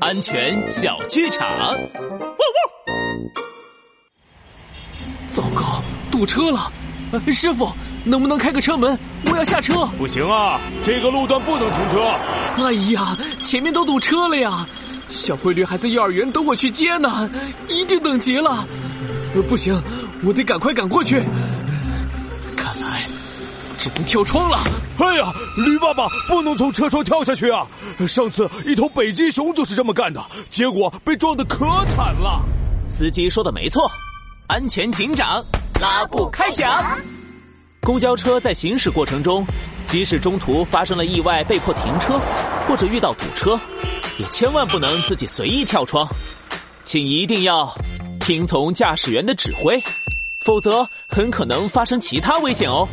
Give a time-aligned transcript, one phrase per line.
[0.00, 1.48] 安全小剧场。
[5.30, 6.70] 糟糕，堵车了！
[7.32, 7.68] 师傅，
[8.04, 8.96] 能不能开个车门？
[9.26, 9.86] 我要下车。
[9.98, 12.00] 不行啊，这个路段不能停车。
[12.58, 14.66] 哎呀，前面都堵车了呀！
[15.08, 17.28] 小灰驴还在幼儿园等我去接呢，
[17.68, 18.64] 一定等急了。
[19.48, 19.80] 不行，
[20.24, 21.20] 我得赶快赶过去。
[23.80, 24.58] 只能跳窗了。
[24.98, 27.66] 哎呀，驴爸爸不能从车窗跳下去啊！
[28.06, 32.44] 上次一头北极熊就是这么干的，结果被撞得可惨了。
[32.90, 33.90] 司机说的没错，
[34.48, 35.42] 安全警长
[35.80, 36.84] 拉布开讲。
[37.80, 39.46] 公交车在行驶过程中，
[39.86, 42.20] 即使中途发生了意外被迫停车，
[42.68, 43.58] 或者遇到堵车，
[44.18, 46.06] 也千万不能自己随意跳窗，
[46.84, 47.74] 请一定要
[48.20, 49.82] 听从驾驶员的指挥，
[50.44, 52.86] 否则很可能发生其他危险哦。